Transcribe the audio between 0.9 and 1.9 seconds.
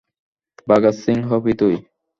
সিং হবি তুই।